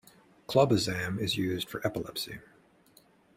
Clobazam 0.47 1.19
is 1.19 1.37
used 1.37 1.69
for 1.69 1.85
epilepsy. 1.85 2.39